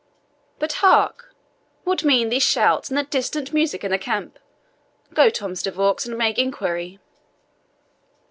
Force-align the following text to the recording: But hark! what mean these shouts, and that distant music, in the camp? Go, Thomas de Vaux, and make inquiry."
But 0.57 0.73
hark! 0.81 1.35
what 1.83 2.03
mean 2.03 2.29
these 2.29 2.41
shouts, 2.41 2.89
and 2.89 2.97
that 2.97 3.11
distant 3.11 3.53
music, 3.53 3.83
in 3.83 3.91
the 3.91 3.99
camp? 3.99 4.39
Go, 5.13 5.29
Thomas 5.29 5.61
de 5.61 5.69
Vaux, 5.69 6.07
and 6.07 6.17
make 6.17 6.39
inquiry." 6.39 6.97